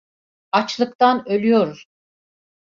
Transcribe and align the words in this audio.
Açlıktan 0.51 1.29
ölüyoruz. 1.29 1.85